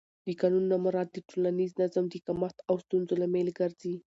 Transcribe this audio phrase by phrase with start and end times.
[0.25, 3.95] د قانون نه مراعت د ټولنیز نظم د کمښت او ستونزو لامل ګرځي